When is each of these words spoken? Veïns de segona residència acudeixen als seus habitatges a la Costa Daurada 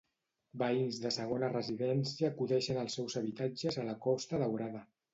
Veïns 0.61 0.97
de 1.03 1.11
segona 1.17 1.51
residència 1.53 2.33
acudeixen 2.35 2.83
als 2.87 2.99
seus 3.01 3.21
habitatges 3.23 3.81
a 3.83 3.89
la 3.93 3.99
Costa 4.11 4.45
Daurada 4.47 4.87